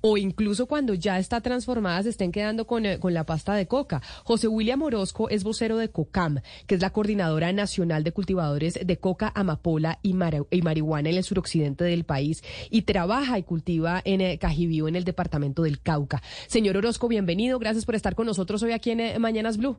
o 0.00 0.16
incluso 0.16 0.66
cuando 0.66 0.94
ya 0.94 1.18
está 1.18 1.40
transformada 1.40 2.02
se 2.02 2.08
estén 2.10 2.32
quedando 2.32 2.66
con, 2.66 2.86
eh, 2.86 2.98
con, 2.98 3.14
la 3.14 3.24
pasta 3.24 3.54
de 3.54 3.66
coca. 3.66 4.02
José 4.24 4.48
William 4.48 4.82
Orozco 4.82 5.28
es 5.28 5.44
vocero 5.44 5.76
de 5.76 5.90
COCAM, 5.90 6.40
que 6.66 6.74
es 6.74 6.80
la 6.80 6.90
Coordinadora 6.90 7.52
Nacional 7.52 8.02
de 8.02 8.12
Cultivadores 8.12 8.78
de 8.82 8.96
Coca, 8.98 9.32
Amapola 9.34 9.98
y, 10.02 10.14
Marihuana 10.14 11.08
en 11.08 11.16
el 11.16 11.24
suroccidente 11.24 11.84
del 11.84 12.04
país 12.04 12.42
y 12.70 12.82
trabaja 12.82 13.38
y 13.38 13.44
cultiva 13.44 14.02
en 14.04 14.20
eh, 14.20 14.38
Cajibío, 14.38 14.88
en 14.88 14.96
el 14.96 15.04
departamento 15.04 15.62
del 15.62 15.80
Cauca. 15.80 16.20
Señor 16.48 16.76
Orozco, 16.76 17.06
bienvenido. 17.06 17.58
Gracias 17.58 17.84
por 17.84 17.94
estar 17.94 18.14
con 18.14 18.26
nosotros 18.26 18.62
hoy 18.62 18.72
aquí 18.72 18.90
en 18.90 19.00
eh, 19.00 19.18
Mañanas 19.18 19.56
Blue. 19.56 19.78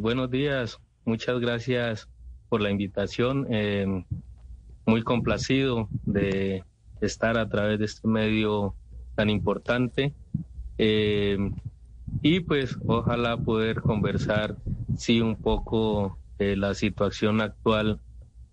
buenos 0.00 0.30
días. 0.30 0.78
Muchas 1.06 1.40
gracias 1.40 2.08
por 2.50 2.60
la 2.60 2.70
invitación. 2.70 3.46
muy 4.84 5.02
complacido 5.02 5.88
de 6.04 6.62
estar 7.00 7.38
a 7.38 7.48
través 7.48 7.78
de 7.78 7.84
este 7.86 8.08
medio 8.08 8.76
tan 9.14 9.30
importante. 9.30 10.14
Eh, 10.78 11.38
y 12.22 12.40
pues 12.40 12.76
ojalá 12.86 13.36
poder 13.38 13.80
conversar, 13.80 14.56
sí, 14.96 15.20
un 15.20 15.36
poco 15.36 16.18
de 16.38 16.56
la 16.56 16.74
situación 16.74 17.40
actual 17.40 18.00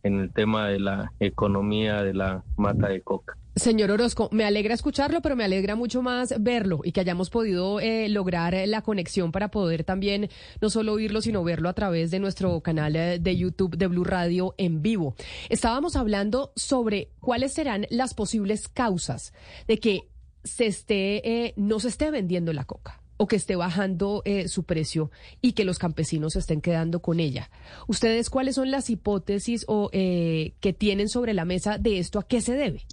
en 0.04 0.20
el 0.20 0.34
tema 0.34 0.68
de 0.68 0.80
la 0.80 1.14
economía 1.20 2.04
de 2.04 2.14
la 2.14 2.46
mata 2.56 2.88
de 2.90 3.02
coca. 3.02 3.38
Señor 3.58 3.90
Orozco, 3.90 4.30
me 4.32 4.46
alegra 4.46 4.76
escucharlo, 4.76 5.22
pero 5.22 5.36
me 5.36 5.44
alegra 5.44 5.76
mucho 5.76 6.04
más 6.04 6.34
verlo 6.40 6.82
y 6.84 6.92
que 6.92 7.00
hayamos 7.00 7.32
podido 7.32 7.80
eh, 7.80 8.08
lograr 8.08 8.54
eh, 8.54 8.68
la 8.68 8.84
conexión 8.84 9.32
para 9.32 9.50
poder 9.50 9.84
también 9.84 10.30
no 10.62 10.70
solo 10.70 10.94
oírlo, 10.94 11.22
sino 11.22 11.44
verlo 11.44 11.68
a 11.68 11.74
través 11.74 12.12
de 12.12 12.20
nuestro 12.20 12.62
canal 12.62 12.96
eh, 12.96 13.18
de 13.20 13.36
YouTube 13.36 13.76
de 13.76 13.88
Blue 13.88 14.04
Radio 14.04 14.54
en 14.60 14.84
vivo. 14.84 15.16
Estábamos 15.50 15.96
hablando 15.96 16.52
sobre 16.56 17.10
cuáles 17.20 17.54
serán 17.54 17.88
las 17.90 18.14
posibles 18.14 18.68
causas 18.68 19.34
de 19.68 19.80
que 19.80 20.02
se 20.44 20.68
esté, 20.68 21.54
no 21.58 21.80
se 21.80 21.88
esté 21.88 22.12
vendiendo 22.12 22.54
la 22.54 22.66
coca 22.66 23.02
o 23.18 23.28
que 23.28 23.36
esté 23.38 23.56
bajando 23.56 24.24
su 24.46 24.64
precio 24.64 25.10
y 25.42 25.54
que 25.54 25.66
los 25.66 25.80
campesinos 25.80 26.34
se 26.34 26.40
estén 26.40 26.62
quedando 26.62 27.02
con 27.02 27.20
ella. 27.20 27.50
¿Ustedes 27.88 28.30
cuáles 28.30 28.56
son 28.56 28.70
las 28.70 28.92
hipótesis 28.92 29.66
o, 29.68 29.90
que 29.92 30.76
tienen 30.78 31.10
sobre 31.10 31.34
la 31.34 31.44
mesa 31.44 31.80
de 31.80 31.98
esto? 31.98 32.20
¿A 32.20 32.28
qué 32.28 32.40
se 32.40 32.54
debe? 32.54 32.86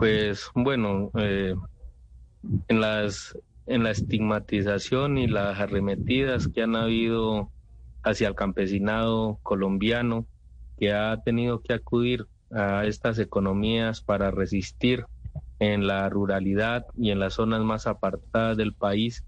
Pues 0.00 0.50
bueno, 0.54 1.10
eh, 1.18 1.54
en 2.68 2.80
las 2.80 3.36
en 3.66 3.82
la 3.82 3.90
estigmatización 3.90 5.18
y 5.18 5.26
las 5.26 5.60
arremetidas 5.60 6.48
que 6.48 6.62
han 6.62 6.74
habido 6.74 7.52
hacia 8.02 8.28
el 8.28 8.34
campesinado 8.34 9.38
colombiano 9.42 10.26
que 10.78 10.94
ha 10.94 11.20
tenido 11.22 11.60
que 11.60 11.74
acudir 11.74 12.26
a 12.50 12.86
estas 12.86 13.18
economías 13.18 14.00
para 14.00 14.30
resistir 14.30 15.04
en 15.58 15.86
la 15.86 16.08
ruralidad 16.08 16.86
y 16.96 17.10
en 17.10 17.18
las 17.18 17.34
zonas 17.34 17.60
más 17.60 17.86
apartadas 17.86 18.56
del 18.56 18.72
país. 18.72 19.22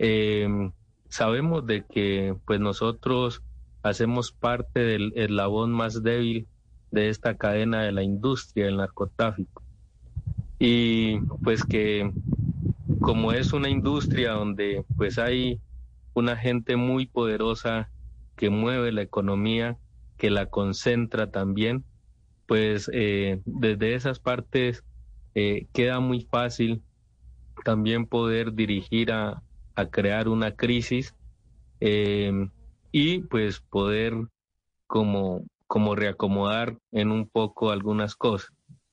Eh, 0.00 0.48
sabemos 1.10 1.64
de 1.64 1.84
que 1.84 2.34
pues 2.44 2.58
nosotros 2.58 3.44
hacemos 3.84 4.32
parte 4.32 4.80
del 4.80 5.12
eslabón 5.14 5.70
más 5.70 6.02
débil 6.02 6.48
de 6.90 7.08
esta 7.08 7.36
cadena 7.36 7.84
de 7.84 7.92
la 7.92 8.02
industria 8.02 8.64
del 8.64 8.78
narcotráfico. 8.78 9.62
Y 10.64 11.20
pues 11.42 11.64
que 11.64 12.14
como 13.00 13.32
es 13.32 13.52
una 13.52 13.70
industria 13.70 14.32
donde 14.32 14.84
pues 14.96 15.18
hay 15.18 15.62
una 16.14 16.36
gente 16.36 16.76
muy 16.76 17.06
poderosa 17.06 17.92
que 18.36 18.50
mueve 18.50 18.92
la 18.92 19.02
economía, 19.02 19.78
que 20.18 20.30
la 20.30 20.46
concentra 20.50 21.30
también, 21.30 21.86
pues 22.46 22.90
eh, 22.94 23.42
desde 23.46 23.94
esas 23.94 24.20
partes 24.20 24.84
eh, 25.34 25.68
queda 25.72 26.00
muy 26.00 26.22
fácil 26.30 26.84
también 27.64 28.06
poder 28.06 28.54
dirigir 28.54 29.12
a, 29.12 29.44
a 29.76 29.90
crear 29.90 30.28
una 30.28 30.56
crisis 30.56 31.14
eh, 31.80 32.32
y 32.92 33.20
pues 33.24 33.60
poder 33.60 34.14
como 34.86 35.44
como 35.66 35.96
reacomodar 35.96 36.78
en 36.92 37.10
un 37.12 37.28
poco 37.28 37.70
algunas 37.70 38.16
cosas. 38.16 38.50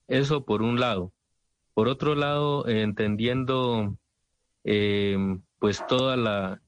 Eso 0.08 0.46
por 0.46 0.62
un 0.64 0.80
lado. 0.80 1.14
Por 1.80 1.88
otro 1.88 2.14
lado, 2.14 2.68
entendiendo 2.68 3.98
eh, 4.66 5.18
pues 5.60 5.82
toda 5.88 6.18
la, 6.18 6.62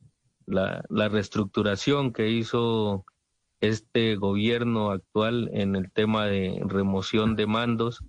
la, 0.45 1.09
reestructuración 1.09 2.13
que 2.13 2.29
hizo 2.29 3.03
este 3.59 4.15
gobierno 4.15 4.89
actual 4.89 5.49
en 5.51 5.75
el 5.75 5.91
tema 5.91 6.27
de 6.27 6.61
remoción 6.65 7.35
de 7.35 7.45
mandos, 7.45 8.05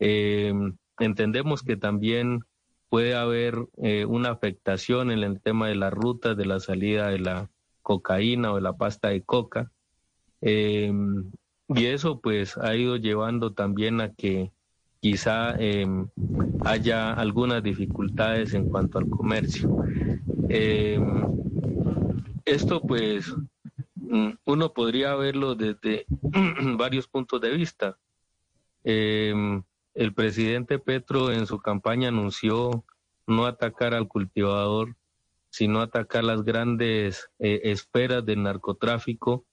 eh, 0.00 0.52
entendemos 0.98 1.62
que 1.62 1.76
también 1.76 2.40
puede 2.88 3.14
haber 3.14 3.68
eh, 3.80 4.04
una 4.04 4.30
afectación 4.30 5.12
en 5.12 5.20
el 5.20 5.40
tema 5.40 5.68
de 5.68 5.76
las 5.76 5.92
rutas 5.92 6.36
de 6.36 6.46
la 6.46 6.58
salida 6.58 7.06
de 7.06 7.20
la 7.20 7.50
cocaína 7.82 8.50
o 8.50 8.56
de 8.56 8.62
la 8.62 8.76
pasta 8.76 9.10
de 9.10 9.22
coca. 9.22 9.70
Em, 10.40 11.30
y 11.68 11.86
eso 11.86 12.20
pues 12.20 12.58
ha 12.58 12.74
ido 12.74 12.96
llevando 12.96 13.52
también 13.52 14.00
a 14.00 14.12
que 14.12 14.50
quizá 15.02 15.56
em, 15.58 16.06
haya 16.64 17.12
algunas 17.12 17.60
dificultades 17.60 18.54
en 18.54 18.68
cuanto 18.70 18.98
al 18.98 19.08
comercio. 19.08 19.68
Em, 20.48 21.26
esto 22.44 22.80
pues 22.80 23.34
mm, 23.96 24.30
uno 24.44 24.72
podría 24.72 25.16
verlo 25.16 25.56
desde 25.56 26.06
varios 26.78 27.08
puntos 27.08 27.40
de 27.40 27.50
vista. 27.50 27.98
el 28.84 30.14
presidente 30.14 30.78
Petro 30.78 31.32
en 31.32 31.46
su 31.46 31.58
campaña 31.58 32.08
anunció 32.08 32.84
no 33.26 33.46
atacar 33.46 33.94
al 33.94 34.06
cultivador, 34.08 34.96
sino 35.50 35.80
atacar 35.80 36.24
las 36.24 36.44
grandes 36.44 37.28
eh, 37.38 37.60
esferas 37.64 38.24
del 38.24 38.42
narcotráfico 38.42 39.44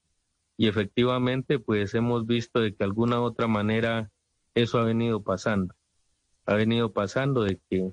y 0.57 0.67
efectivamente 0.67 1.57
pues 1.59 1.93
hemos 1.95 2.25
visto 2.27 2.59
de 2.59 2.75
que 2.75 2.83
alguna 2.83 3.19
otra 3.21 3.47
manera 3.47 4.11
eso 4.55 4.79
ha 4.79 4.83
venido 4.83 5.21
pasando. 5.21 5.75
Ha 6.45 6.55
venido 6.55 6.91
pasando 6.91 7.43
de 7.43 7.59
que 7.69 7.91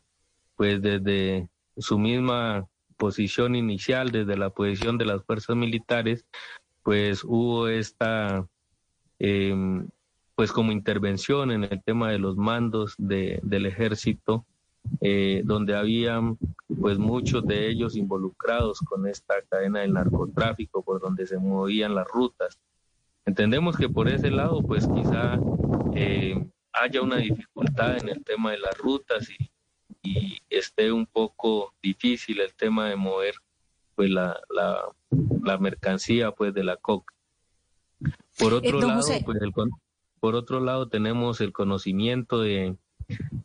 pues 0.57 0.81
desde 0.81 1.49
su 1.77 1.99
misma 1.99 2.67
posición 2.97 3.55
inicial, 3.55 4.11
desde 4.11 4.37
la 4.37 4.51
posición 4.51 4.97
de 4.99 5.05
las 5.05 5.23
fuerzas 5.25 5.57
militares, 5.57 6.25
pues 6.83 7.23
hubo 7.25 7.69
esta 7.69 8.47
em, 9.19 9.89
pues 10.35 10.53
como 10.53 10.73
intervención 10.73 11.51
en 11.51 11.65
el 11.65 11.83
tema 11.83 12.11
de 12.11 12.19
los 12.19 12.37
mandos 12.37 12.95
de, 12.99 13.41
del 13.43 13.67
ejército 13.67 14.47
eh, 15.01 15.43
donde 15.45 15.77
habían 15.77 16.39
pues 16.81 16.99
muchos 16.99 17.47
de 17.47 17.69
ellos 17.69 17.97
involucrados 17.97 18.81
con 18.81 19.07
esta 19.07 19.35
cadena 19.49 19.81
del 19.81 19.93
narcotráfico, 19.93 20.83
por 20.83 21.01
donde 21.01 21.27
se 21.27 21.39
movían 21.39 21.95
las 21.95 22.07
rutas. 22.09 22.59
Entendemos 23.27 23.77
que 23.77 23.89
por 23.89 24.09
ese 24.09 24.31
lado 24.31 24.63
pues 24.63 24.87
quizá 24.89 25.39
eh, 25.95 26.47
haya 26.73 27.03
una 27.03 27.17
dificultad 27.17 27.99
en 27.99 28.09
el 28.09 28.25
tema 28.25 28.53
de 28.53 28.59
las 28.59 28.77
rutas 28.79 29.29
y, 29.31 29.51
esté 30.49 30.93
un 30.93 31.05
poco 31.05 31.75
difícil 31.83 32.41
el 32.41 32.55
tema 32.55 32.89
de 32.89 32.97
mover 32.97 33.35
pues 33.97 34.09
la, 34.09 34.39
la, 34.49 35.59
mercancía 35.59 36.31
pues 36.31 36.55
de 36.55 36.63
la 36.63 36.77
coca. 36.77 37.13
Por 38.39 38.53
eh, 38.53 38.57
otro 38.57 38.81
lado, 38.81 39.03
pues, 39.25 39.41
por 40.21 40.35
otro 40.37 40.61
lado 40.61 40.89
tenemos 40.89 41.41
el 41.41 41.53
conocimiento 41.53 42.41
de 42.41 42.77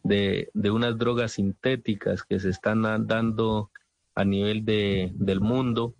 de, 0.03 0.71
unas 0.71 0.97
drogas 0.97 1.33
sintéticas 1.33 2.23
que 2.23 2.39
se 2.39 2.49
están 2.49 2.83
dando 3.07 3.69
a 4.15 4.25
nivel 4.25 4.65
de, 4.65 5.11
del 5.15 5.39
mundo, 5.39 5.93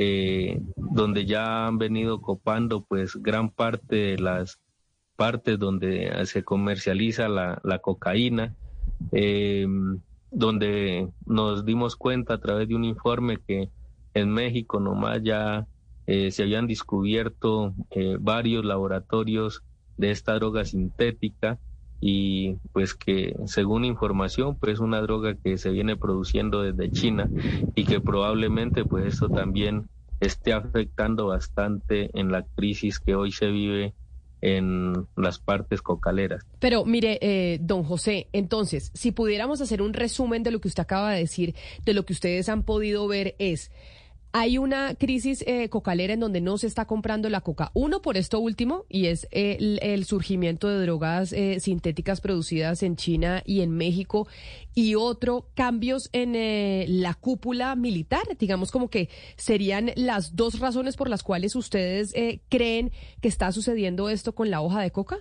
eh, 0.00 0.60
donde 0.76 1.26
ya 1.26 1.66
han 1.66 1.76
venido 1.76 2.20
copando 2.20 2.84
pues 2.84 3.16
gran 3.16 3.50
parte 3.50 3.96
de 3.96 4.18
las 4.20 4.60
partes 5.16 5.58
donde 5.58 6.24
se 6.26 6.44
comercializa 6.44 7.28
la, 7.28 7.60
la 7.64 7.80
cocaína, 7.80 8.54
em, 9.10 9.98
donde 10.30 11.08
nos 11.26 11.64
dimos 11.64 11.96
cuenta 11.96 12.34
a 12.34 12.38
través 12.38 12.68
de 12.68 12.76
un 12.76 12.84
informe 12.84 13.38
que 13.44 13.70
en 14.14 14.30
México 14.30 14.78
nomás 14.78 15.20
ya 15.24 15.66
eh, 16.06 16.30
se 16.30 16.44
habían 16.44 16.68
descubierto 16.68 17.74
eh, 17.90 18.18
varios 18.20 18.64
laboratorios 18.64 19.64
de 19.96 20.12
esta 20.12 20.34
droga 20.34 20.64
sintética 20.64 21.58
y 22.00 22.54
pues 22.72 22.94
que 22.94 23.34
según 23.46 23.84
información 23.84 24.54
pues 24.54 24.74
es 24.74 24.78
una 24.78 25.00
droga 25.00 25.34
que 25.34 25.58
se 25.58 25.70
viene 25.70 25.96
produciendo 25.96 26.62
desde 26.62 26.92
China 26.92 27.28
y 27.74 27.84
que 27.84 28.00
probablemente 28.00 28.84
pues 28.84 29.06
esto 29.06 29.28
también 29.28 29.88
esté 30.20 30.52
afectando 30.52 31.26
bastante 31.26 32.10
en 32.18 32.32
la 32.32 32.44
crisis 32.44 32.98
que 32.98 33.14
hoy 33.14 33.32
se 33.32 33.46
vive 33.46 33.94
en 34.40 35.06
las 35.16 35.38
partes 35.38 35.82
cocaleras. 35.82 36.44
Pero 36.60 36.84
mire, 36.84 37.18
eh, 37.20 37.58
don 37.60 37.82
José, 37.82 38.28
entonces, 38.32 38.90
si 38.94 39.10
pudiéramos 39.10 39.60
hacer 39.60 39.82
un 39.82 39.92
resumen 39.92 40.42
de 40.42 40.50
lo 40.50 40.60
que 40.60 40.68
usted 40.68 40.82
acaba 40.82 41.12
de 41.12 41.20
decir, 41.20 41.54
de 41.84 41.94
lo 41.94 42.04
que 42.04 42.12
ustedes 42.12 42.48
han 42.48 42.62
podido 42.62 43.08
ver 43.08 43.34
es, 43.38 43.72
hay 44.32 44.58
una 44.58 44.94
crisis 44.94 45.42
eh, 45.46 45.68
cocalera 45.68 46.12
en 46.12 46.20
donde 46.20 46.40
no 46.40 46.58
se 46.58 46.66
está 46.66 46.84
comprando 46.84 47.28
la 47.30 47.40
coca. 47.40 47.70
Uno, 47.74 48.02
por 48.02 48.16
esto 48.16 48.40
último, 48.40 48.84
y 48.88 49.06
es 49.06 49.26
el, 49.30 50.04
surgimiento 50.04 50.68
de 50.68 50.82
drogas 50.82 51.32
eh, 51.32 51.60
sintéticas 51.60 52.20
producidas 52.20 52.82
en 52.82 52.96
China 52.96 53.42
y 53.44 53.62
en 53.62 53.70
México. 53.70 54.28
Y 54.74 54.94
otro, 54.94 55.48
cambios 55.54 56.10
en 56.12 56.34
eh, 56.34 56.84
la 56.88 57.14
cúpula 57.14 57.74
militar. 57.74 58.22
Digamos 58.38 58.70
como 58.70 58.90
que 58.90 59.08
serían 59.36 59.92
las 59.96 60.36
dos 60.36 60.60
razones 60.60 60.96
por 60.96 61.08
las 61.08 61.22
cuales 61.22 61.56
ustedes 61.56 62.14
creen 62.48 62.92
que 63.20 63.28
está 63.28 63.50
sucediendo 63.52 64.08
esto 64.08 64.34
con 64.34 64.50
la 64.50 64.60
hoja 64.60 64.82
de 64.82 64.90
coca. 64.90 65.18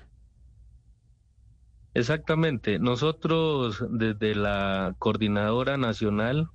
Exactamente. 1.94 2.78
Nosotros 2.78 3.84
desde 3.90 4.36
la 4.36 4.96
Coordinadora 5.00 5.78
Nacional 5.78 6.50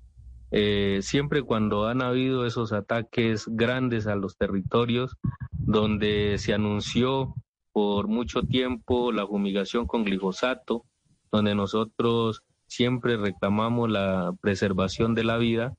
eh, 0.52 0.98
siempre 1.00 1.42
cuando 1.42 1.86
han 1.86 2.02
habido 2.02 2.44
esos 2.44 2.72
ataques 2.72 3.46
grandes 3.48 4.06
a 4.06 4.16
los 4.16 4.36
territorios, 4.36 5.16
donde 5.50 6.36
se 6.36 6.52
anunció 6.52 7.34
por 7.72 8.06
mucho 8.06 8.42
tiempo 8.42 9.12
la 9.12 9.26
fumigación 9.26 9.86
con 9.86 10.04
glifosato, 10.04 10.84
donde 11.30 11.54
nosotros 11.54 12.42
siempre 12.66 13.16
reclamamos 13.16 13.90
la 13.90 14.34
preservación 14.42 15.14
de 15.14 15.24
la 15.24 15.38
vida, 15.38 15.74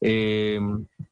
eh, 0.00 0.60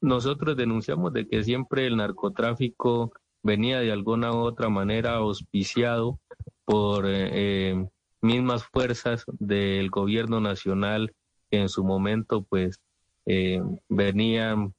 nosotros 0.01 0.57
denunciamos 0.57 1.13
de 1.13 1.27
que 1.27 1.43
siempre 1.43 1.85
el 1.85 1.97
narcotráfico 1.97 3.11
venía 3.43 3.79
de 3.79 3.91
alguna 3.91 4.31
u 4.31 4.37
otra 4.37 4.69
manera 4.69 5.15
auspiciado 5.17 6.19
por 6.65 7.05
eh, 7.07 7.87
mismas 8.21 8.63
fuerzas 8.63 9.25
del 9.27 9.91
gobierno 9.91 10.41
nacional 10.41 11.13
que 11.51 11.59
en 11.59 11.69
su 11.69 11.83
momento 11.83 12.43
pues 12.43 12.79
eh, 13.25 13.61
venían 13.89 14.73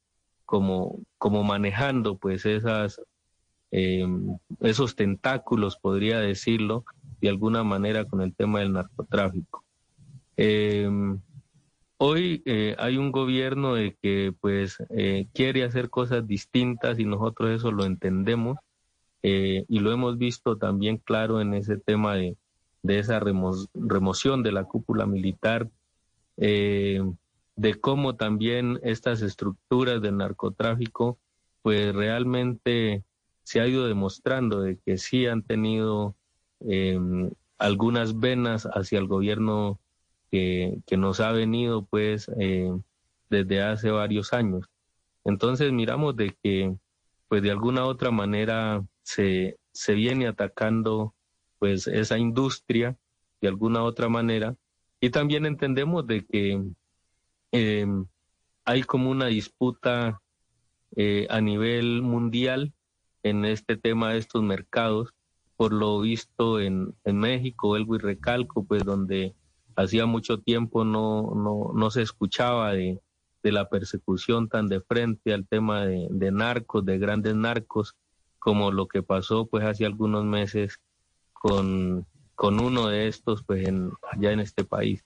como, 0.45 1.01
como 1.19 1.43
manejando 1.43 2.17
pues 2.17 2.47
esas, 2.47 3.01
eh, 3.73 4.07
esos 4.61 4.95
tentáculos, 4.95 5.77
podría 5.77 6.21
decirlo, 6.21 6.85
de 7.21 7.29
alguna 7.29 7.65
manera 7.65 8.05
con 8.05 8.21
el 8.21 8.35
tema 8.35 8.61
del 8.61 8.73
narcotráfico. 8.73 9.65
Eh, 10.37 10.89
hoy 11.99 12.45
hay 12.79 12.99
un 12.99 13.11
gobierno 13.11 13.75
de 13.75 13.97
que 14.01 14.33
pues 14.41 14.77
quiere 15.33 15.65
hacer 15.65 15.89
cosas 15.89 16.27
distintas 16.27 16.99
y 16.99 17.05
nosotros 17.05 17.51
eso 17.51 17.73
lo 17.73 17.85
entendemos 17.85 18.59
y 19.23 19.79
lo 19.81 19.93
hemos 19.93 20.19
visto 20.19 20.57
también 20.57 20.99
claro 20.99 21.41
en 21.41 21.55
ese 21.55 21.79
tema 21.79 22.15
de, 22.15 22.37
de 22.83 22.99
esa 22.99 23.19
remoción 23.19 24.43
de 24.43 24.53
la 24.53 24.65
cúpula 24.65 25.07
militar. 25.07 25.69
De 27.57 27.75
cómo 27.75 28.17
también 28.17 28.79
estas 28.83 29.23
estructuras 29.23 30.01
del 30.03 30.19
narcotráfico, 30.19 31.19
pues 31.63 31.95
realmente 31.95 33.03
se 33.43 33.61
ha 33.61 33.67
ido 33.67 33.87
demostrando 33.87 34.61
de 34.61 34.79
que 34.85 34.99
sí 34.99 35.27
han 35.27 35.43
tenido 35.43 36.15
em, 36.61 37.31
algunas 37.59 38.19
venas 38.21 38.67
hacia 38.67 38.99
el 38.99 39.07
gobierno 39.07 39.81
que, 40.31 40.83
nos 40.99 41.21
ha 41.21 41.33
venido 41.33 41.87
pues 41.87 42.31
em, 42.39 42.83
desde 43.31 43.63
hace 43.63 43.91
varios 43.91 44.33
años. 44.33 44.67
Entonces 45.25 45.73
miramos 45.73 46.15
de 46.17 46.37
que 46.43 46.77
pues 47.29 47.43
de 47.43 47.51
alguna 47.51 47.85
otra 47.85 48.11
manera 48.11 48.85
se, 49.03 49.59
se 49.73 49.95
viene 49.95 50.29
atacando 50.29 51.15
pues 51.59 51.87
esa 51.87 52.19
industria 52.19 52.97
de 53.41 53.49
alguna 53.49 53.83
otra 53.83 54.09
manera 54.09 54.57
y 55.01 55.11
también 55.11 55.47
entendemos 55.47 56.07
de 56.07 56.25
que 56.25 56.63
eh, 57.57 57.87
hay 58.65 58.83
como 58.83 59.11
una 59.11 59.27
disputa 59.27 60.21
eh, 60.95 61.27
a 61.31 61.41
nivel 61.41 62.03
mundial 62.03 62.75
en 63.23 63.45
este 63.45 63.77
tema 63.77 64.13
de 64.13 64.19
estos 64.19 64.43
mercados, 64.43 65.15
por 65.57 65.73
lo 65.73 66.01
visto 66.01 66.61
en, 66.61 66.95
en 67.05 67.19
México, 67.19 67.77
el 67.77 67.87
y 67.89 67.99
recalco, 67.99 68.65
pues 68.65 68.85
donde 68.85 69.35
hacía 69.75 70.07
mucho 70.07 70.39
tiempo 70.41 70.85
no, 70.85 71.33
no, 71.35 71.73
no 71.75 71.91
se 71.91 72.03
escuchaba 72.03 72.73
de, 72.73 73.01
de, 73.43 73.53
la 73.53 73.69
persecución 73.69 74.49
tan 74.49 74.69
de 74.69 74.81
frente 74.81 75.33
al 75.33 75.47
tema 75.47 75.87
de, 75.87 76.09
de, 76.11 76.31
narcos, 76.31 76.85
de 76.85 76.99
grandes 76.99 77.35
narcos, 77.35 77.95
como 78.39 78.71
lo 78.71 78.87
que 78.87 79.03
pasó 79.03 79.47
pues 79.47 79.65
hace 79.65 79.87
algunos 79.87 80.25
meses 80.25 80.79
con, 81.33 82.07
con 82.35 82.61
uno 82.61 82.89
de 82.89 83.09
estos 83.09 83.43
pues 83.45 83.67
en, 83.67 83.93
allá 84.13 84.33
en 84.33 84.41
este 84.41 84.65
país. 84.65 85.05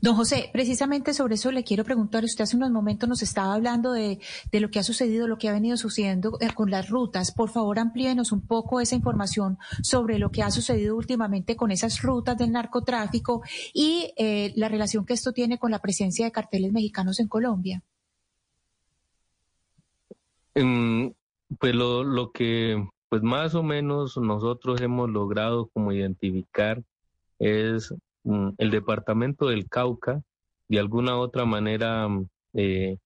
Don 0.00 0.16
José, 0.16 0.50
precisamente 0.52 1.14
sobre 1.14 1.34
eso 1.34 1.50
le 1.50 1.64
quiero 1.64 1.84
preguntar. 1.84 2.24
Usted 2.24 2.44
hace 2.44 2.56
unos 2.56 2.70
momentos 2.70 3.08
nos 3.08 3.22
estaba 3.22 3.54
hablando 3.54 3.92
de, 3.92 4.18
lo 4.52 4.70
que 4.70 4.78
ha 4.78 4.82
sucedido, 4.82 5.28
lo 5.28 5.38
que 5.38 5.48
ha 5.48 5.52
venido 5.52 5.76
sucediendo 5.76 6.38
eh, 6.40 6.48
con 6.54 6.70
las 6.70 6.88
rutas. 6.88 7.32
Por 7.32 7.50
favor, 7.50 7.78
amplíenos 7.78 8.32
un 8.32 8.46
poco 8.46 8.80
esa 8.80 8.94
información 8.94 9.58
sobre 9.82 10.18
lo 10.18 10.30
que 10.30 10.42
ha 10.42 10.50
sucedido 10.50 10.96
últimamente 10.96 11.56
con 11.56 11.70
esas 11.70 12.02
rutas 12.02 12.36
del 12.36 12.52
narcotráfico 12.52 13.42
y 13.72 14.12
eh, 14.16 14.52
la 14.56 14.68
relación 14.68 15.04
que 15.04 15.14
esto 15.14 15.32
tiene 15.32 15.58
con 15.58 15.70
la 15.70 15.80
presencia 15.80 16.24
de 16.24 16.32
carteles 16.32 16.72
mexicanos 16.72 17.20
en 17.20 17.28
Colombia. 17.28 17.82
pues 20.54 21.74
lo, 21.74 22.04
lo 22.04 22.32
que 22.32 22.88
pues 23.08 23.22
más 23.22 23.54
o 23.54 23.62
menos 23.62 24.16
nosotros 24.16 24.80
hemos 24.80 25.08
logrado 25.08 25.68
como 25.68 25.92
identificar 25.92 26.82
es 27.38 27.94
el 28.24 28.70
departamento 28.70 29.48
del 29.48 29.68
Cauca, 29.68 30.22
de 30.68 30.78
alguna 30.78 31.16
otra 31.16 31.44
manera, 31.44 32.08
mm, 32.08 32.28
eh, 32.54 32.98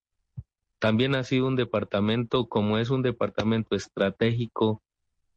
también 0.78 1.14
ha 1.14 1.24
sido 1.24 1.48
un 1.48 1.56
departamento, 1.56 2.48
como 2.48 2.78
es 2.78 2.90
un 2.90 3.02
departamento 3.02 3.74
estratégico, 3.74 4.80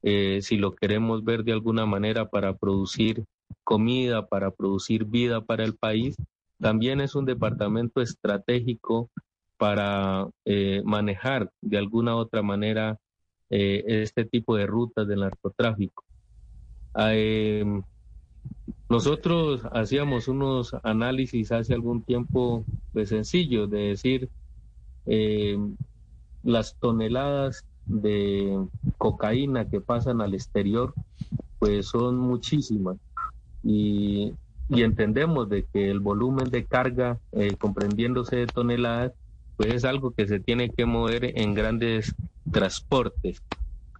eh, 0.03 0.39
si 0.41 0.57
lo 0.57 0.73
queremos 0.73 1.23
ver 1.23 1.43
de 1.43 1.53
alguna 1.53 1.85
manera 1.85 2.29
para 2.29 2.55
producir 2.55 3.25
comida, 3.63 4.27
para 4.27 4.51
producir 4.51 5.05
vida 5.05 5.41
para 5.41 5.63
el 5.63 5.75
país, 5.75 6.15
también 6.59 7.01
es 7.01 7.15
un 7.15 7.25
departamento 7.25 8.01
estratégico 8.01 9.09
para 9.57 10.27
eh, 10.45 10.81
manejar 10.85 11.51
de 11.61 11.77
alguna 11.77 12.15
otra 12.15 12.41
manera 12.41 12.97
este 13.53 14.23
tipo 14.23 14.55
de 14.55 14.65
rutas 14.65 15.05
del 15.05 15.19
narcotráfico. 15.19 16.05
Nosotros 18.91 19.61
hacíamos 19.71 20.27
unos 20.27 20.75
análisis 20.83 21.53
hace 21.53 21.73
algún 21.73 22.01
tiempo 22.01 22.65
de 22.91 23.05
sencillo, 23.05 23.65
de 23.65 23.79
decir 23.87 24.27
eh, 25.05 25.57
las 26.43 26.75
toneladas 26.75 27.63
de 27.85 28.59
cocaína 28.97 29.69
que 29.69 29.79
pasan 29.79 30.19
al 30.19 30.33
exterior, 30.33 30.93
pues 31.57 31.85
son 31.85 32.17
muchísimas. 32.17 32.97
Y, 33.63 34.33
entendemos 34.67 35.47
de 35.47 35.63
que 35.71 35.89
el 35.89 36.01
volumen 36.01 36.49
de 36.49 36.65
carga, 36.65 37.17
eh, 37.31 37.55
comprendiéndose 37.57 38.35
de 38.35 38.47
toneladas, 38.47 39.13
pues 39.55 39.73
es 39.73 39.85
algo 39.85 40.11
que 40.11 40.27
se 40.27 40.41
tiene 40.41 40.69
que 40.69 40.85
mover 40.85 41.39
en 41.39 41.53
grandes 41.53 42.13
transportes. 42.51 43.41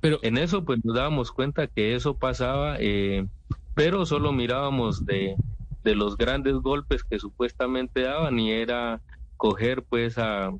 Pero 0.02 0.20
en 0.22 0.38
eso 0.38 0.66
pues 0.66 0.84
nos 0.84 0.98
dábamos 0.98 1.32
cuenta 1.32 1.68
que 1.68 1.96
eso 1.96 2.18
pasaba 2.18 2.76
eh, 2.78 3.26
pero 3.74 4.06
solo 4.06 4.32
mirábamos 4.32 5.06
de, 5.06 5.36
los 5.84 6.18
grandes 6.18 6.56
golpes 6.56 7.04
que 7.04 7.20
supuestamente 7.20 8.02
daban 8.02 8.40
y 8.40 8.52
era 8.52 9.02
coger 9.38 9.84
pues 9.84 10.18
a, 10.18 10.52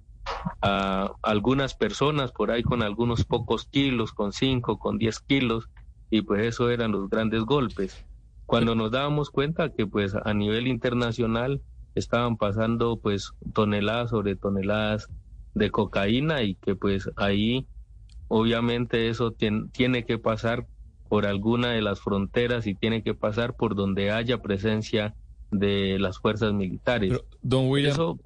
algunas 1.22 1.76
personas 1.76 2.32
por 2.32 2.52
ahí 2.52 2.64
con 2.64 2.82
algunos 2.82 3.26
pocos 3.26 3.66
kilos, 3.66 4.14
con 4.14 4.34
cinco, 4.34 4.80
con 4.80 4.98
diez 4.98 5.20
kilos, 5.20 5.70
y 6.10 6.22
pues 6.22 6.44
eso 6.44 6.70
eran 6.70 6.92
los 6.92 7.10
grandes 7.10 7.44
golpes. 7.44 8.06
Cuando 8.46 8.76
nos 8.76 8.92
dábamos 8.92 9.30
cuenta 9.30 9.70
que 9.70 9.86
pues 9.88 10.16
a 10.16 10.34
nivel 10.34 10.68
internacional 10.68 11.62
estaban 11.96 12.38
pasando 12.38 12.98
pues 12.98 13.32
toneladas 13.54 14.12
sobre 14.12 14.36
toneladas 14.36 15.08
de 15.54 15.70
cocaína 15.70 16.44
y 16.44 16.56
que 16.56 16.76
pues 16.76 17.10
ahí 17.18 17.68
obviamente 18.28 19.10
eso 19.10 19.32
tiene 19.32 20.06
que 20.06 20.18
pasar 20.18 20.66
por 21.12 21.26
alguna 21.26 21.72
de 21.72 21.82
las 21.82 22.00
fronteras 22.00 22.68
y 22.68 22.74
tiene 22.74 23.04
que 23.04 23.14
pasar 23.14 23.58
por 23.58 23.76
donde 23.76 24.12
haya 24.12 24.38
presencia 24.38 25.14
de 25.52 26.00
las 26.00 26.20
fuerzas 26.20 26.54
militares. 26.54 27.20
don 27.42 27.68
William, 27.68 28.18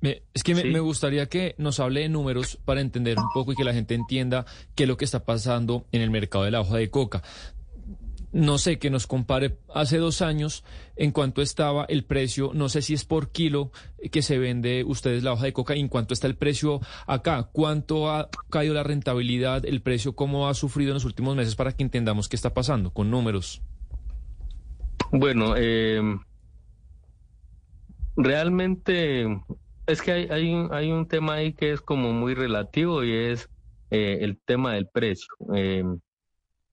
eh, 0.00 0.22
es 0.32 0.42
que 0.42 0.54
me, 0.54 0.80
gustaría 0.80 1.26
que 1.26 1.54
nos 1.58 1.80
hable 1.80 2.00
de 2.00 2.08
números 2.08 2.58
para 2.64 2.80
entender 2.80 3.18
un 3.18 3.28
poco 3.34 3.52
y 3.52 3.56
que 3.56 3.64
la 3.64 3.74
gente 3.74 3.94
entienda 3.94 4.46
qué 4.74 4.84
es 4.84 4.88
lo 4.88 4.96
que 4.96 5.04
está 5.04 5.26
pasando 5.26 5.84
en 5.92 6.00
el 6.00 6.10
mercado 6.10 6.44
de 6.44 6.52
la 6.52 6.62
hoja 6.62 6.78
de 6.78 6.88
coca 6.88 7.22
no 8.32 8.58
sé, 8.58 8.78
que 8.78 8.90
nos 8.90 9.06
compare 9.06 9.58
hace 9.74 9.98
dos 9.98 10.22
años 10.22 10.64
en 10.96 11.12
cuanto 11.12 11.42
estaba 11.42 11.84
el 11.84 12.04
precio, 12.04 12.50
no 12.54 12.68
sé 12.68 12.82
si 12.82 12.94
es 12.94 13.04
por 13.04 13.30
kilo 13.30 13.70
que 14.10 14.22
se 14.22 14.38
vende 14.38 14.84
ustedes 14.84 15.22
la 15.22 15.32
hoja 15.32 15.44
de 15.44 15.52
coca 15.52 15.76
y 15.76 15.80
en 15.80 15.88
cuanto 15.88 16.14
está 16.14 16.26
el 16.26 16.36
precio 16.36 16.80
acá, 17.06 17.50
cuánto 17.52 18.10
ha 18.10 18.30
caído 18.50 18.74
la 18.74 18.82
rentabilidad, 18.82 19.64
el 19.66 19.82
precio, 19.82 20.14
cómo 20.14 20.48
ha 20.48 20.54
sufrido 20.54 20.90
en 20.90 20.94
los 20.94 21.04
últimos 21.04 21.36
meses 21.36 21.54
para 21.54 21.72
que 21.72 21.82
entendamos 21.82 22.28
qué 22.28 22.36
está 22.36 22.54
pasando 22.54 22.90
con 22.90 23.10
números. 23.10 23.62
Bueno, 25.10 25.54
eh, 25.56 26.00
realmente 28.16 29.26
es 29.86 30.00
que 30.00 30.12
hay, 30.12 30.90
un, 30.90 31.06
tema 31.06 31.34
ahí 31.34 31.52
que 31.52 31.72
es 31.72 31.80
como 31.80 32.12
muy 32.12 32.34
relativo 32.34 33.04
y 33.04 33.12
es 33.12 33.50
eh, 33.90 34.18
el 34.22 34.38
tema 34.38 34.72
del 34.72 34.86
precio. 34.86 35.34
Em, 35.54 36.00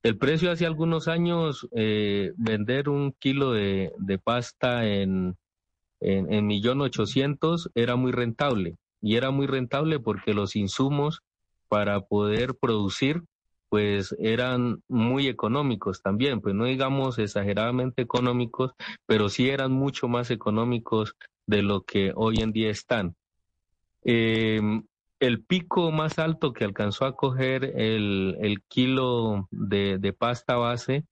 el 0.03 0.17
precio 0.17 0.51
hace 0.51 0.65
algunos 0.65 1.07
años, 1.07 1.67
eh, 1.71 2.31
vender 2.37 2.89
un 2.89 3.13
kilo 3.13 3.51
de, 3.51 3.91
pasta 4.23 4.85
en, 4.87 5.37
en, 5.99 6.31
en 6.31 6.47
millón 6.47 6.81
ochocientos 6.81 7.69
era 7.75 7.95
muy 7.95 8.11
rentable. 8.11 8.77
Y 9.01 9.15
era 9.15 9.31
muy 9.31 9.47
rentable 9.47 9.99
porque 9.99 10.33
los 10.33 10.55
insumos 10.55 11.21
para 11.69 12.01
poder 12.01 12.55
producir 12.55 13.23
pues 13.69 14.15
eran 14.19 14.81
muy 14.87 15.27
económicos 15.27 16.01
también, 16.01 16.41
pues 16.41 16.55
no 16.55 16.65
digamos 16.65 17.19
exageradamente 17.19 18.01
económicos, 18.01 18.73
pero 19.05 19.29
sí 19.29 19.49
eran 19.49 19.71
mucho 19.71 20.07
más 20.07 20.31
económicos 20.31 21.15
de 21.45 21.61
lo 21.61 21.83
que 21.83 22.11
hoy 22.15 22.37
en 22.37 22.51
día 22.51 22.71
están. 22.71 23.15
Em, 24.03 24.83
el 25.19 25.43
pico 25.43 25.91
más 25.91 26.19
alto 26.19 26.53
que 26.53 26.63
alcanzó 26.63 27.05
a 27.05 27.15
coger 27.15 27.73
el, 27.75 28.37
el 28.41 28.61
kilo 28.63 29.47
de, 29.51 29.97
de, 29.97 30.13
pasta 30.13 30.55
base 30.55 31.05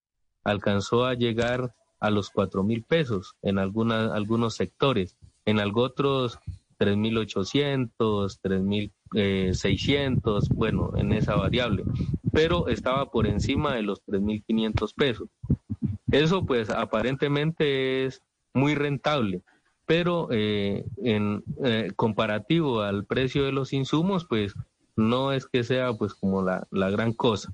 alcanzó 0.44 1.06
a 1.06 1.14
llegar 1.14 1.74
a 2.00 2.10
los 2.10 2.30
cuatro 2.30 2.64
mil 2.64 2.84
pesos 2.84 3.36
en 3.42 3.60
alguna, 3.60 4.14
algunos 4.14 4.56
sectores, 4.56 5.18
en 5.46 5.60
otros 5.60 6.40
3.800, 6.80 8.40
3.600, 8.42 10.44
eh, 10.44 10.48
bueno, 10.54 10.92
en 10.96 11.12
esa 11.12 11.36
variable, 11.36 11.84
pero 12.32 12.68
estaba 12.68 13.12
por 13.12 13.28
encima 13.28 13.76
de 13.76 13.82
los 13.82 14.06
3.500 14.06 14.94
pesos. 14.96 15.30
Eso 16.12 16.46
pues 16.46 16.70
aparentemente 16.70 18.06
es 18.06 18.22
muy 18.54 18.76
rentable, 18.76 19.42
pero 19.88 20.28
eh, 20.32 20.86
en 20.98 21.44
eh, 21.64 21.92
comparativo 21.96 22.82
al 22.82 23.06
precio 23.06 23.46
de 23.46 23.52
los 23.52 23.74
insumos, 23.74 24.26
pues 24.26 24.54
no 24.96 25.32
es 25.32 25.48
que 25.48 25.64
sea 25.64 25.94
pues 25.94 26.14
como 26.14 26.44
la, 26.44 26.68
la 26.70 26.92
gran 26.92 27.14
cosa. 27.14 27.52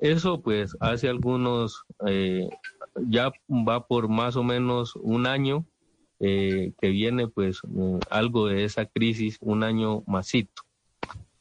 Eso 0.00 0.42
pues 0.42 0.76
hace 0.80 1.08
algunos, 1.08 1.84
ya 3.08 3.32
va 3.48 3.86
por 3.86 4.08
más 4.08 4.34
o 4.34 4.42
menos 4.42 4.96
un 4.96 5.26
año 5.26 5.64
eh, 6.20 6.72
que 6.80 6.88
viene 6.88 7.28
pues 7.28 7.60
algo 8.08 8.46
de 8.46 8.64
esa 8.64 8.86
crisis 8.86 9.36
un 9.40 9.62
año 9.62 10.02
masito. 10.06 10.62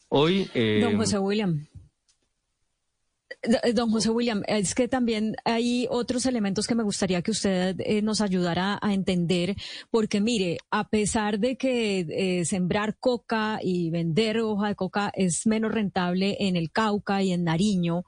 Hoy... 0.09 0.49
Eh, 0.53 0.81
Don 0.83 0.97
José 0.97 1.19
William. 1.19 1.65
Don 3.73 3.91
José 3.91 4.09
William, 4.09 4.41
es 4.47 4.73
que 4.73 4.87
también 4.87 5.35
hay 5.43 5.85
otros 5.89 6.25
elementos 6.25 6.65
que 6.65 6.75
me 6.75 6.83
gustaría 6.83 7.21
que 7.21 7.31
usted 7.31 7.75
eh, 7.79 8.01
nos 8.01 8.21
ayudara 8.21 8.79
a 8.81 8.93
entender, 8.93 9.57
porque 9.91 10.21
mire, 10.21 10.59
a 10.71 10.87
pesar 10.87 11.39
de 11.39 11.57
que 11.57 12.05
eh, 12.09 12.45
sembrar 12.45 12.95
coca 12.97 13.59
y 13.61 13.89
vender 13.89 14.39
hoja 14.39 14.69
de 14.69 14.75
coca 14.75 15.11
es 15.13 15.45
menos 15.45 15.73
rentable 15.73 16.37
en 16.39 16.55
el 16.55 16.71
Cauca 16.71 17.21
y 17.21 17.33
en 17.33 17.43
Nariño, 17.43 18.05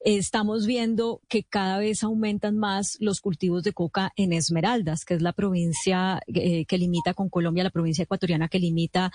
estamos 0.00 0.66
viendo 0.66 1.22
que 1.28 1.44
cada 1.44 1.78
vez 1.78 2.02
aumentan 2.02 2.58
más 2.58 2.98
los 3.00 3.22
cultivos 3.22 3.62
de 3.62 3.72
coca 3.72 4.12
en 4.16 4.34
Esmeraldas, 4.34 5.06
que 5.06 5.14
es 5.14 5.22
la 5.22 5.32
provincia 5.32 6.20
eh, 6.26 6.66
que 6.66 6.76
limita 6.76 7.14
con 7.14 7.30
Colombia, 7.30 7.64
la 7.64 7.70
provincia 7.70 8.02
ecuatoriana 8.02 8.48
que 8.48 8.58
limita 8.58 9.10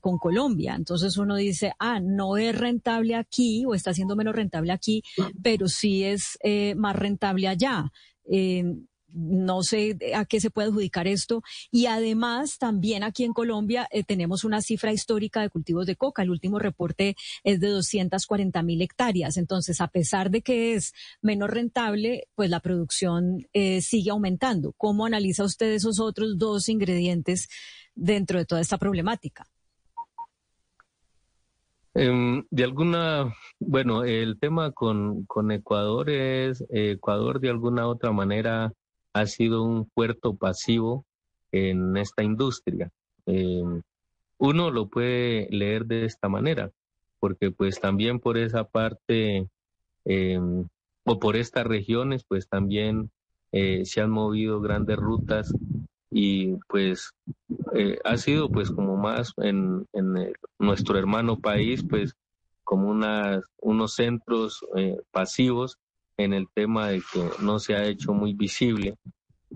con 0.00 0.18
Colombia. 0.18 0.74
Entonces 0.76 1.16
uno 1.18 1.36
dice, 1.36 1.72
ah, 1.78 2.00
no 2.00 2.36
es 2.38 2.56
rentable 2.56 3.16
aquí 3.16 3.64
o 3.66 3.74
está 3.74 3.92
siendo 3.92 4.16
menos 4.16 4.34
rentable 4.34 4.72
aquí 4.72 4.93
pero 5.42 5.68
sí 5.68 6.04
es 6.04 6.38
eh, 6.42 6.74
más 6.76 6.96
rentable 6.96 7.48
allá. 7.48 7.90
Eh, 8.30 8.64
no 9.16 9.62
sé 9.62 9.96
a 10.16 10.24
qué 10.24 10.40
se 10.40 10.50
puede 10.50 10.68
adjudicar 10.68 11.06
esto. 11.06 11.42
Y 11.70 11.86
además, 11.86 12.58
también 12.58 13.04
aquí 13.04 13.22
en 13.22 13.32
Colombia 13.32 13.86
eh, 13.92 14.02
tenemos 14.02 14.42
una 14.42 14.60
cifra 14.60 14.92
histórica 14.92 15.40
de 15.40 15.50
cultivos 15.50 15.86
de 15.86 15.94
coca. 15.94 16.22
El 16.22 16.30
último 16.30 16.58
reporte 16.58 17.14
es 17.44 17.60
de 17.60 17.68
240 17.68 18.60
mil 18.64 18.82
hectáreas. 18.82 19.36
Entonces, 19.36 19.80
a 19.80 19.86
pesar 19.86 20.30
de 20.30 20.42
que 20.42 20.74
es 20.74 20.94
menos 21.22 21.48
rentable, 21.48 22.26
pues 22.34 22.50
la 22.50 22.58
producción 22.58 23.46
sigue 23.80 24.10
aumentando. 24.10 24.72
¿Cómo 24.76 25.06
analiza 25.06 25.44
usted 25.44 25.72
esos 25.72 26.00
otros 26.00 26.36
dos 26.36 26.68
ingredientes 26.68 27.48
dentro 27.94 28.40
de 28.40 28.46
toda 28.46 28.62
esta 28.62 28.78
problemática? 28.78 29.46
Em, 31.94 32.44
de 32.50 32.64
alguna, 32.64 33.32
bueno, 33.60 34.02
el 34.02 34.38
tema 34.40 34.72
con, 34.72 35.24
con 35.26 35.52
Ecuador 35.52 36.10
es, 36.10 36.64
Ecuador 36.70 37.38
de 37.38 37.50
alguna 37.50 37.86
otra 37.86 38.10
manera 38.10 38.72
ha 39.12 39.26
sido 39.26 39.62
un 39.62 39.88
puerto 39.94 40.34
pasivo 40.34 41.04
en 41.52 41.96
esta 41.96 42.24
industria. 42.24 42.90
Em, 43.26 43.82
uno 44.38 44.70
lo 44.72 44.88
puede 44.88 45.48
leer 45.50 45.86
de 45.86 46.04
esta 46.04 46.28
manera, 46.28 46.72
porque 47.20 47.52
pues 47.52 47.80
también 47.80 48.18
por 48.18 48.38
esa 48.38 48.64
parte 48.64 49.48
em, 50.04 50.66
o 51.04 51.18
por 51.20 51.36
estas 51.36 51.64
regiones, 51.64 52.24
pues 52.26 52.48
también 52.48 53.10
eh, 53.52 53.84
se 53.84 54.00
han 54.00 54.10
movido 54.10 54.60
grandes 54.60 54.96
rutas 54.96 55.54
y 56.16 56.54
pues 56.68 57.10
eh, 57.74 57.98
ha 58.04 58.16
sido 58.16 58.48
pues 58.48 58.70
como 58.70 58.96
más 58.96 59.32
en, 59.38 59.84
en 59.92 60.32
nuestro 60.60 60.96
hermano 60.96 61.40
país 61.40 61.84
pues 61.90 62.14
como 62.62 62.88
unas, 62.88 63.42
unos 63.60 63.96
centros 63.96 64.64
eh, 64.76 64.96
pasivos 65.10 65.76
en 66.16 66.32
el 66.32 66.46
tema 66.54 66.86
de 66.86 67.02
que 67.12 67.28
no 67.42 67.58
se 67.58 67.74
ha 67.74 67.84
hecho 67.84 68.14
muy 68.14 68.32
visible 68.32 68.94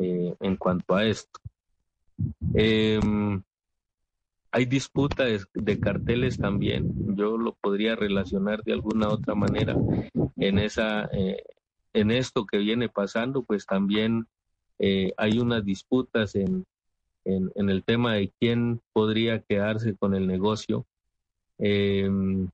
eh, 0.01 0.35
en 0.41 0.57
cuanto 0.57 0.97
a 0.97 1.05
esto. 1.05 1.39
Em, 2.55 3.41
hay 4.51 4.65
disputas 4.65 5.47
de, 5.55 5.79
carteles 5.79 6.39
también. 6.39 6.93
Yo 7.15 7.39
lo 7.39 7.55
podría 7.55 7.95
relacionar 7.95 8.65
de 8.65 8.73
alguna 8.73 9.11
otra 9.11 9.37
manera 9.37 9.77
en 10.37 10.59
esa, 10.59 11.09
en 11.93 12.11
esto 12.11 12.45
que 12.47 12.59
viene 12.59 12.89
pasando, 12.89 13.45
pues 13.45 13.65
también 13.65 14.27
eh, 14.79 15.13
hay 15.17 15.39
unas 15.39 15.65
disputas 15.65 16.35
en, 16.35 16.65
en, 17.25 17.71
el 17.71 17.85
tema 17.85 18.15
de 18.15 18.33
quién 18.41 18.81
podría 18.93 19.41
quedarse 19.41 19.95
con 19.97 20.15
el 20.15 20.27
negocio. 20.27 20.87
Em, 21.59 22.49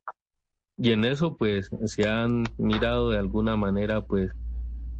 y 0.77 0.91
en 0.91 1.05
eso 1.05 1.37
pues 1.37 1.71
se 1.85 2.09
han 2.09 2.45
mirado 2.59 3.11
de 3.11 3.19
alguna 3.19 3.57
manera 3.57 4.01
pues 4.01 4.33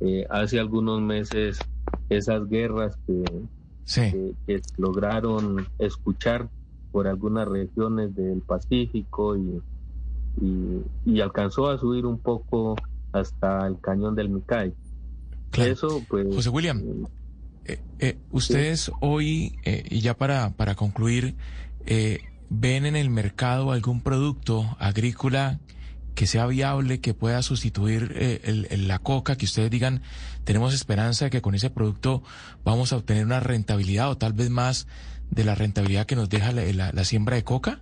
eh, 0.01 0.27
hace 0.31 0.61
algunos 0.61 1.01
meses 1.01 1.59
esas 2.09 2.49
guerras 2.49 2.97
que, 3.07 3.25
que, 4.47 4.61
lograron 4.77 5.67
escuchar 5.79 6.49
por 6.93 7.09
algunas 7.09 7.49
regiones 7.49 8.15
del 8.15 8.41
Pacífico 8.41 9.37
y, 9.37 9.61
y, 10.41 11.21
alcanzó 11.21 11.69
a 11.69 11.79
subir 11.79 12.07
un 12.07 12.19
poco 12.19 12.77
hasta 13.13 13.67
el 13.67 13.81
cañón 13.81 14.15
del 14.15 14.29
Micay. 14.29 14.75
Eso, 15.57 16.03
pues, 16.09 16.27
José 16.35 16.49
William, 16.49 17.07
eh, 17.67 17.81
eh, 17.99 18.19
ustedes 18.31 18.91
hoy, 19.01 19.57
eh, 19.65 19.85
y 19.89 20.01
ya 20.01 20.17
para, 20.17 20.51
para 20.51 20.75
concluir, 20.75 21.37
¿ven 22.51 22.87
en 22.87 22.97
el 22.97 23.11
mercado 23.11 23.73
algún 23.73 24.03
producto 24.03 24.77
agrícola 24.79 25.61
que 26.15 26.27
sea 26.27 26.47
viable, 26.47 27.01
que 27.01 27.15
pueda 27.15 27.43
sustituir 27.43 28.41
la 28.71 28.99
coca, 29.01 29.37
que 29.37 29.47
ustedes 29.47 29.71
digan, 29.71 30.03
tenemos 30.45 30.73
esperanza 30.75 31.27
de 31.27 31.31
que 31.31 31.43
con 31.43 31.55
ese 31.55 31.71
producto 31.71 32.23
vamos 32.65 32.93
a 32.93 32.97
obtener 32.97 33.25
una 33.25 33.41
rentabilidad 33.41 34.11
o 34.11 34.17
tal 34.17 34.33
vez 34.33 34.51
más 34.51 34.87
de 35.31 35.45
la 35.45 35.55
rentabilidad 35.55 36.07
que 36.07 36.17
nos 36.17 36.29
deja 36.29 36.53
la, 36.53 37.05
siembra 37.05 37.37
de 37.37 37.45
coca? 37.45 37.81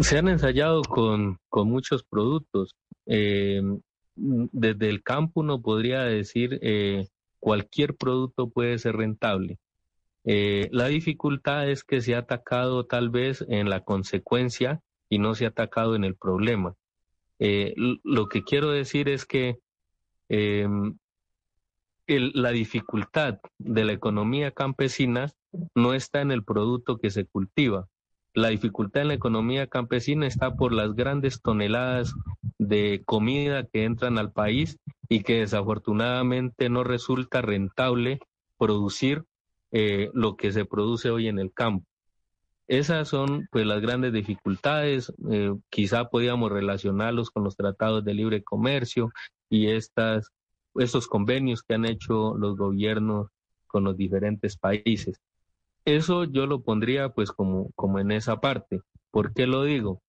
Se 0.00 0.18
han 0.18 0.28
ensayado 0.28 0.82
con, 0.82 1.38
con 1.48 1.68
muchos 1.68 2.02
productos. 2.02 2.74
Desde 4.14 4.88
el 4.88 5.02
campo 5.02 5.40
uno 5.40 5.62
podría 5.62 6.02
decir 6.02 6.58
eh, 6.62 7.08
cualquier 7.38 7.96
producto 7.96 8.50
puede 8.50 8.78
ser 8.78 8.96
rentable. 8.96 9.58
Eh, 10.24 10.68
la 10.70 10.86
dificultad 10.86 11.68
es 11.68 11.82
que 11.82 12.00
se 12.00 12.14
ha 12.14 12.18
atacado 12.18 12.86
tal 12.86 13.10
vez 13.10 13.44
en 13.48 13.68
la 13.68 13.80
consecuencia 13.80 14.80
y 15.08 15.18
no 15.18 15.34
se 15.34 15.44
ha 15.44 15.48
atacado 15.48 15.96
en 15.96 16.04
el 16.04 16.14
problema. 16.14 16.74
Eh, 17.38 17.74
lo 17.76 18.28
que 18.28 18.44
quiero 18.44 18.70
decir 18.70 19.08
es 19.08 19.26
que 19.26 19.58
em, 20.28 20.96
la 22.06 22.50
dificultad 22.50 23.40
de 23.58 23.84
la 23.84 23.92
economía 23.92 24.52
campesina 24.52 25.32
no 25.74 25.94
está 25.94 26.20
en 26.20 26.30
el 26.30 26.44
producto 26.44 26.98
que 26.98 27.10
se 27.10 27.24
cultiva, 27.26 27.88
la 28.34 28.48
dificultad 28.48 29.02
en 29.02 29.08
la 29.08 29.14
economía 29.14 29.66
campesina 29.66 30.26
está 30.26 30.54
por 30.54 30.72
las 30.72 30.94
grandes 30.94 31.42
toneladas 31.42 32.14
de 32.58 33.02
comida 33.04 33.64
que 33.64 33.84
entran 33.84 34.18
al 34.18 34.32
país 34.32 34.78
y 35.08 35.22
que 35.22 35.40
desafortunadamente 35.40 36.68
no 36.70 36.84
resulta 36.84 37.42
rentable 37.42 38.20
producir 38.56 39.24
eh, 39.70 40.10
lo 40.14 40.36
que 40.36 40.52
se 40.52 40.64
produce 40.64 41.10
hoy 41.10 41.28
en 41.28 41.38
el 41.38 41.52
campo. 41.52 41.86
Esas 42.68 43.08
son 43.08 43.48
pues 43.50 43.66
las 43.66 43.82
grandes 43.82 44.12
dificultades, 44.12 45.12
eh, 45.30 45.52
quizá 45.68 46.08
podíamos 46.08 46.50
relacionarlos 46.50 47.30
con 47.30 47.44
los 47.44 47.56
tratados 47.56 48.04
de 48.04 48.14
libre 48.14 48.42
comercio 48.42 49.10
y 49.50 49.68
estas, 49.68 50.30
estos 50.76 51.06
convenios 51.06 51.62
que 51.62 51.74
han 51.74 51.84
hecho 51.84 52.34
los 52.38 52.56
gobiernos 52.56 53.28
con 53.66 53.84
los 53.84 53.96
diferentes 53.96 54.56
países. 54.56 55.20
Eso 55.84 56.24
yo 56.24 56.46
lo 56.46 56.62
pondría 56.62 57.10
pues 57.10 57.32
como, 57.32 57.70
como 57.74 57.98
en 57.98 58.12
esa 58.12 58.40
parte. 58.40 58.80
¿Por 59.10 59.34
qué 59.34 59.46
lo 59.46 59.64
digo? 59.64 60.02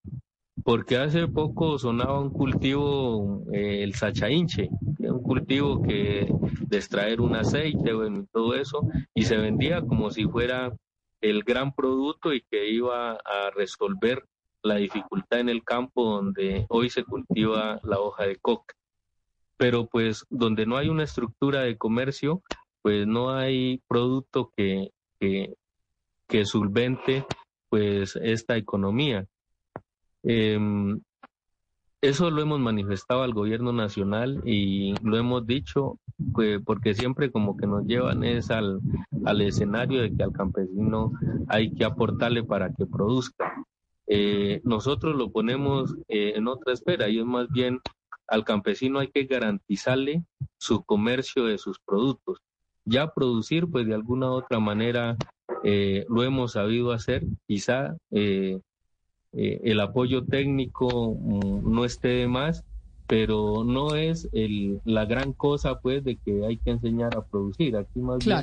Porque 0.64 0.98
hace 0.98 1.28
poco 1.28 1.80
sonaba 1.80 2.20
un 2.20 2.30
cultivo, 2.30 3.44
eh, 3.52 3.84
el 3.84 3.96
sachainche, 3.96 4.70
un 5.00 5.22
cultivo 5.22 5.82
que 5.82 6.32
de 6.68 6.78
extraer 6.78 7.22
un 7.22 7.36
aceite 7.36 7.92
y 7.92 8.26
todo 8.32 8.56
eso, 8.56 8.88
y 9.14 9.24
se 9.24 9.38
vendía 9.38 9.82
como 9.82 10.12
si 10.12 10.26
fuera 10.26 10.72
el 11.22 11.44
gran 11.44 11.74
producto 11.74 12.34
y 12.34 12.42
que 12.42 12.70
iba 12.70 13.14
a 13.14 13.50
resolver 13.56 14.26
la 14.62 14.76
dificultad 14.76 15.40
en 15.40 15.50
el 15.50 15.64
campo 15.64 16.04
donde 16.06 16.66
hoy 16.70 16.90
se 16.90 17.04
cultiva 17.04 17.80
la 17.84 18.00
hoja 18.00 18.26
de 18.26 18.38
coca. 18.38 18.76
Pero 19.58 19.88
pues 19.88 20.26
donde 20.30 20.66
no 20.66 20.78
hay 20.78 20.90
una 20.90 21.04
estructura 21.04 21.62
de 21.62 21.78
comercio, 21.78 22.42
pues 22.82 23.08
no 23.08 23.32
hay 23.32 23.82
producto 23.88 24.52
que, 24.56 24.92
que 26.34 26.46
solvente 26.46 27.28
pues 27.70 28.16
esta 28.16 28.58
economía. 28.58 29.28
Em, 30.24 31.00
eso 32.02 32.32
lo 32.32 32.42
hemos 32.42 32.60
manifestado 32.60 33.22
al 33.22 33.36
gobierno 33.36 33.72
nacional 33.72 34.42
y 34.44 34.96
lo 35.04 35.16
hemos 35.16 35.46
dicho 35.46 36.00
pues, 36.34 36.60
porque 36.66 36.96
siempre 36.96 37.32
como 37.32 37.56
que 37.56 37.68
nos 37.68 37.86
llevan 37.86 38.24
es 38.24 38.50
al, 38.50 38.80
al 39.26 39.42
escenario 39.42 40.02
de 40.02 40.12
que 40.12 40.24
al 40.24 40.32
campesino 40.32 41.12
hay 41.50 41.72
que 41.76 41.86
aportarle 41.86 42.44
para 42.44 42.74
que 42.74 42.88
produzca. 42.88 43.54
Eh, 44.08 44.60
nosotros 44.64 45.16
lo 45.16 45.30
ponemos 45.32 45.96
eh, 46.08 46.34
en 46.36 46.48
otra 46.48 46.74
esfera 46.74 47.10
y 47.10 47.20
es 47.20 47.26
más 47.26 47.48
bien 47.50 47.80
al 48.28 48.44
campesino 48.44 48.98
hay 48.98 49.10
que 49.10 49.26
garantizarle 49.26 50.24
su 50.58 50.84
comercio 50.84 51.46
de 51.46 51.60
sus 51.60 51.78
productos. 51.80 52.40
Ya 52.86 53.14
producir, 53.14 53.70
pues 53.70 53.86
de 53.86 53.94
alguna 53.94 54.32
u 54.32 54.34
otra 54.34 54.60
manera 54.60 55.16
eh, 55.64 56.06
lo 56.10 56.24
hemos 56.24 56.54
sabido 56.54 56.92
hacer, 56.92 57.24
quizá 57.48 57.96
el 58.12 59.80
apoyo 59.80 60.26
técnico 60.26 61.16
mm, 61.20 61.74
no 61.74 61.86
esté 61.86 62.10
de 62.10 62.28
más, 62.28 62.64
pero 63.08 63.64
no 63.64 63.96
es 63.96 64.30
el, 64.32 64.80
la 64.86 65.06
gran 65.06 65.34
cosa 65.34 65.80
pues 65.80 66.04
de 66.04 66.18
que 66.18 66.46
hay 66.46 66.58
que 66.58 66.72
enseñar 66.72 67.16
a 67.18 67.26
producir. 67.26 67.76
Aquí 67.76 68.00
más 68.00 68.26
bien 68.26 68.42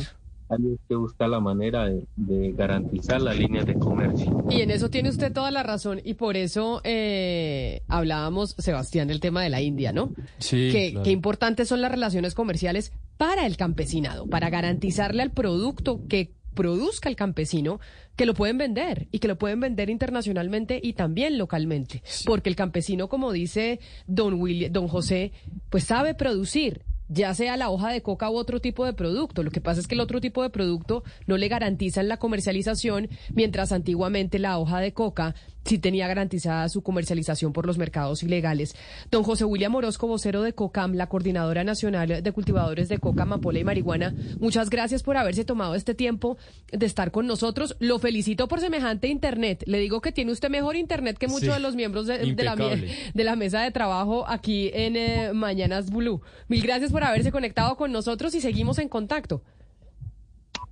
hay 0.50 0.78
que 0.88 0.96
buscar 0.96 1.28
la 1.28 1.38
manera 1.38 1.88
de, 2.16 2.52
garantizar 2.52 3.22
la 3.22 3.32
línea 3.32 3.62
de 3.62 3.74
comercio. 3.74 4.44
Y 4.50 4.62
en 4.62 4.70
eso 4.70 4.90
tiene 4.90 5.08
usted 5.08 5.32
toda 5.32 5.50
la 5.50 5.62
razón 5.62 6.00
y 6.04 6.14
por 6.14 6.36
eso 6.36 6.80
eh, 6.82 7.82
hablábamos, 7.86 8.56
Sebastián, 8.58 9.08
del 9.08 9.20
tema 9.20 9.42
de 9.42 9.50
la 9.50 9.60
India, 9.60 9.92
¿no? 9.92 10.12
Sí. 10.38 10.70
Que, 10.72 10.98
Qué 11.04 11.10
importantes 11.10 11.68
son 11.68 11.80
las 11.80 11.90
relaciones 11.90 12.34
comerciales 12.34 12.92
para 13.16 13.46
el 13.46 13.56
campesinado, 13.56 14.26
para 14.26 14.50
garantizarle 14.50 15.22
al 15.22 15.30
producto 15.30 16.00
que 16.08 16.32
produzca 16.54 17.08
el 17.08 17.16
campesino, 17.16 17.80
que 18.16 18.26
lo 18.26 18.34
pueden 18.34 18.58
vender 18.58 19.08
y 19.12 19.18
que 19.18 19.28
lo 19.28 19.38
pueden 19.38 19.60
vender 19.60 19.90
internacionalmente 19.90 20.80
y 20.82 20.92
también 20.92 21.38
localmente. 21.38 22.02
Porque 22.26 22.48
el 22.48 22.56
campesino, 22.56 23.08
como 23.08 23.32
dice 23.32 23.80
don, 24.06 24.34
William, 24.34 24.72
don 24.72 24.88
José, 24.88 25.32
pues 25.70 25.84
sabe 25.84 26.14
producir, 26.14 26.82
ya 27.08 27.34
sea 27.34 27.56
la 27.56 27.70
hoja 27.70 27.90
de 27.90 28.02
coca 28.02 28.30
u 28.30 28.36
otro 28.36 28.60
tipo 28.60 28.84
de 28.84 28.92
producto. 28.92 29.42
Lo 29.42 29.50
que 29.50 29.60
pasa 29.60 29.80
es 29.80 29.86
que 29.86 29.94
el 29.94 30.00
otro 30.00 30.20
tipo 30.20 30.42
de 30.42 30.50
producto 30.50 31.02
no 31.26 31.36
le 31.36 31.48
garantizan 31.48 32.08
la 32.08 32.18
comercialización, 32.18 33.08
mientras 33.34 33.72
antiguamente 33.72 34.38
la 34.38 34.58
hoja 34.58 34.80
de 34.80 34.92
coca 34.92 35.34
sí 35.64 35.78
tenía 35.78 36.08
garantizada 36.08 36.68
su 36.68 36.82
comercialización 36.82 37.52
por 37.52 37.66
los 37.66 37.78
mercados 37.78 38.22
ilegales. 38.22 38.74
Don 39.10 39.22
José 39.22 39.44
William 39.44 39.74
Orozco, 39.74 40.06
vocero 40.06 40.42
de 40.42 40.52
COCAM, 40.52 40.94
la 40.94 41.08
Coordinadora 41.08 41.64
Nacional 41.64 42.22
de 42.22 42.32
Cultivadores 42.32 42.88
de 42.88 42.98
Coca, 42.98 43.22
Amapola 43.22 43.58
y 43.58 43.64
Marihuana, 43.64 44.14
muchas 44.38 44.70
gracias 44.70 45.02
por 45.02 45.16
haberse 45.16 45.44
tomado 45.44 45.74
este 45.74 45.94
tiempo 45.94 46.38
de 46.72 46.86
estar 46.86 47.10
con 47.10 47.26
nosotros. 47.26 47.76
Lo 47.78 47.98
felicito 47.98 48.48
por 48.48 48.60
semejante 48.60 49.08
internet. 49.08 49.64
Le 49.66 49.78
digo 49.78 50.00
que 50.00 50.12
tiene 50.12 50.32
usted 50.32 50.50
mejor 50.50 50.76
internet 50.76 51.18
que 51.18 51.28
muchos 51.28 51.54
de 51.54 51.60
los 51.60 51.74
miembros 51.74 52.06
de, 52.06 52.18
la, 52.36 52.56
de, 52.56 53.24
la, 53.24 53.36
mesa 53.36 53.62
de 53.62 53.70
trabajo 53.70 54.24
aquí 54.28 54.70
en 54.72 54.96
eh, 54.96 55.32
Mañanas 55.32 55.90
Blue. 55.90 56.20
Mil 56.48 56.62
gracias 56.62 56.92
por 56.92 57.04
haberse 57.04 57.32
conectado 57.32 57.76
con 57.76 57.92
nosotros 57.92 58.34
y 58.34 58.40
seguimos 58.40 58.78
en 58.78 58.88
contacto. 58.88 59.42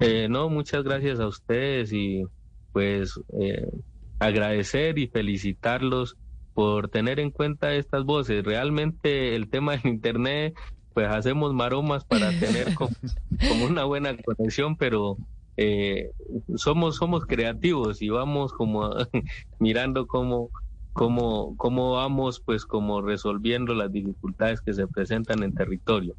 Eh, 0.00 0.28
no, 0.28 0.48
muchas 0.48 0.84
gracias 0.84 1.18
a 1.18 1.26
ustedes 1.26 1.92
y 1.92 2.24
pues 2.72 3.18
eh, 3.40 3.66
agradecer 4.18 4.98
y 4.98 5.08
felicitarlos 5.08 6.16
por 6.54 6.88
tener 6.88 7.20
en 7.20 7.30
cuenta 7.30 7.74
estas 7.74 8.04
voces. 8.04 8.44
Realmente 8.44 9.36
el 9.36 9.48
tema 9.48 9.76
del 9.76 9.86
Internet, 9.86 10.54
pues 10.92 11.06
hacemos 11.08 11.54
maromas 11.54 12.04
para 12.04 12.30
tener 12.30 12.74
como, 12.74 12.90
una 13.64 13.84
buena 13.84 14.16
conexión, 14.16 14.76
pero 14.76 15.16
eh, 15.56 16.10
somos, 16.56 16.96
somos 16.96 17.26
creativos 17.26 18.02
y 18.02 18.08
vamos 18.08 18.52
como 18.52 18.90
mirando 19.60 20.06
cómo, 20.06 20.50
cómo, 20.92 21.56
cómo 21.56 21.92
vamos 21.92 22.40
pues 22.40 22.64
como 22.64 23.02
resolviendo 23.02 23.74
las 23.74 23.92
dificultades 23.92 24.60
que 24.60 24.74
se 24.74 24.88
presentan 24.88 25.44
en 25.44 25.54
territorio. 25.54 26.16